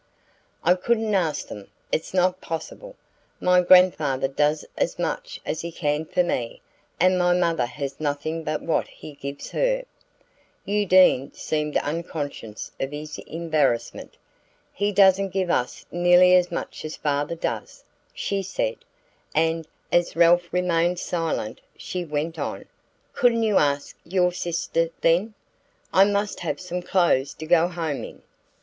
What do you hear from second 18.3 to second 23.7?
said; and, as Ralph remained silent, she went on: "Couldn't you